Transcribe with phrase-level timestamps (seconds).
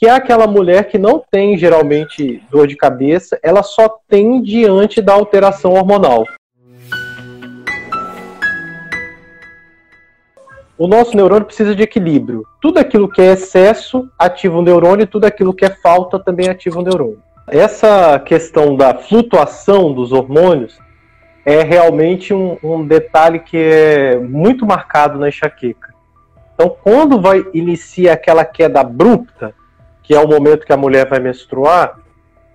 [0.00, 5.02] que é aquela mulher que não tem geralmente dor de cabeça, ela só tem diante
[5.02, 6.24] da alteração hormonal.
[10.78, 12.46] O nosso neurônio precisa de equilíbrio.
[12.62, 16.48] Tudo aquilo que é excesso ativa o neurônio, e tudo aquilo que é falta também
[16.48, 17.22] ativa o neurônio.
[17.46, 20.78] Essa questão da flutuação dos hormônios
[21.44, 25.92] é realmente um, um detalhe que é muito marcado na enxaqueca.
[26.54, 29.54] Então, quando vai iniciar aquela queda abrupta,
[30.10, 32.00] que é o momento que a mulher vai menstruar,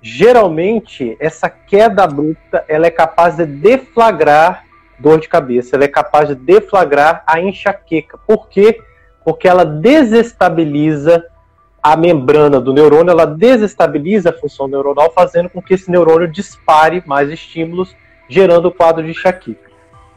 [0.00, 4.64] geralmente essa queda abrupta ela é capaz de deflagrar
[4.98, 8.16] dor de cabeça, ela é capaz de deflagrar a enxaqueca.
[8.26, 8.80] Por quê?
[9.22, 11.22] Porque ela desestabiliza
[11.82, 17.02] a membrana do neurônio, ela desestabiliza a função neuronal, fazendo com que esse neurônio dispare
[17.04, 17.94] mais estímulos,
[18.30, 19.70] gerando o quadro de enxaqueca.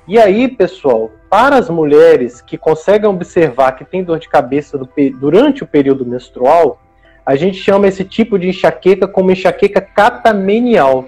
[0.08, 4.80] E aí, pessoal, para as mulheres que conseguem observar que tem dor de cabeça
[5.20, 6.80] durante o período menstrual,
[7.26, 11.06] a gente chama esse tipo de enxaqueca como enxaqueca catamenial,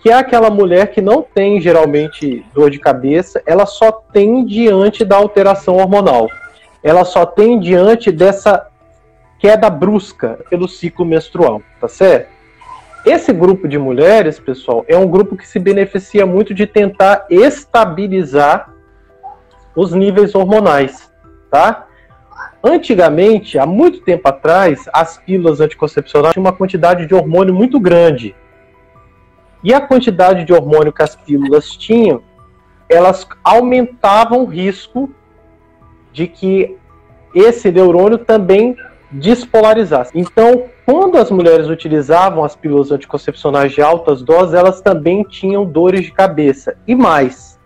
[0.00, 5.04] que é aquela mulher que não tem geralmente dor de cabeça, ela só tem diante
[5.04, 6.28] da alteração hormonal.
[6.82, 8.66] Ela só tem diante dessa
[9.38, 12.28] queda brusca pelo ciclo menstrual, tá certo?
[13.04, 18.70] Esse grupo de mulheres, pessoal, é um grupo que se beneficia muito de tentar estabilizar
[19.74, 21.10] os níveis hormonais,
[21.50, 21.86] tá?
[22.62, 28.34] Antigamente, há muito tempo atrás, as pílulas anticoncepcionais tinham uma quantidade de hormônio muito grande.
[29.64, 32.22] E a quantidade de hormônio que as pílulas tinham,
[32.88, 35.10] elas aumentavam o risco
[36.12, 36.76] de que
[37.34, 38.76] esse neurônio também
[39.10, 40.12] despolarizasse.
[40.14, 46.04] Então, quando as mulheres utilizavam as pílulas anticoncepcionais de altas doses, elas também tinham dores
[46.04, 46.76] de cabeça.
[46.86, 47.58] E mais,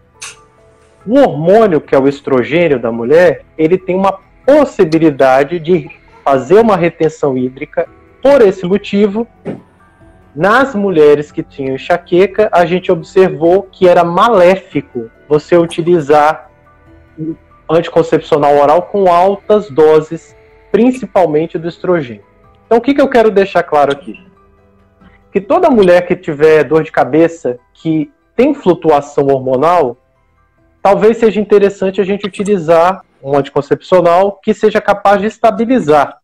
[1.06, 5.91] o hormônio que é o estrogênio da mulher, ele tem uma possibilidade de
[6.25, 7.89] fazer uma retenção hídrica.
[8.23, 9.27] Por esse motivo,
[10.34, 16.51] nas mulheres que tinham enxaqueca, a gente observou que era maléfico você utilizar
[17.70, 20.35] anticoncepcional oral com altas doses,
[20.73, 22.24] principalmente do estrogênio.
[22.67, 24.19] Então, o que, que eu quero deixar claro aqui?
[25.30, 29.96] Que toda mulher que tiver dor de cabeça, que tem flutuação hormonal,
[30.83, 36.18] talvez seja interessante a gente utilizar um anticoncepcional que seja capaz de estabilizar